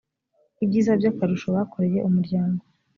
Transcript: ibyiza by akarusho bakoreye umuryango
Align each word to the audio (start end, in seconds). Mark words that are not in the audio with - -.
ibyiza 0.63 0.91
by 0.99 1.05
akarusho 1.11 1.47
bakoreye 1.55 1.99
umuryango 2.07 2.63